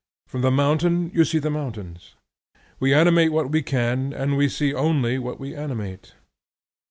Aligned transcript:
From 0.25 0.41
the 0.41 0.49
mountain 0.49 1.11
you 1.13 1.23
see 1.23 1.37
the 1.37 1.51
mountain. 1.51 1.99
We 2.79 2.91
animate 2.91 3.31
what 3.31 3.51
we 3.51 3.61
can, 3.61 4.13
and 4.13 4.35
we 4.35 4.49
see 4.49 4.73
only 4.73 5.19
what 5.19 5.39
we 5.39 5.53
animate. 5.55 6.13